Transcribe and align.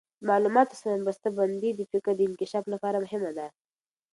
د 0.19 0.23
معلوماتو 0.29 0.79
سمه 0.81 1.01
بسته 1.07 1.27
بندي 1.37 1.69
د 1.75 1.81
فکر 1.91 2.13
د 2.17 2.21
انکشاف 2.29 2.65
لپاره 2.73 2.97
مهمه 3.05 3.31
ده. 3.37 3.47